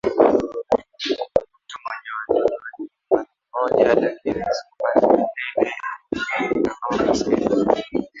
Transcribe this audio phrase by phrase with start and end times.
[1.37, 5.71] Mtu mwenye watoto wengi upande mmoja lakini si upande wa pili
[6.11, 7.05] anahesabiwa kama
[7.65, 8.09] maskini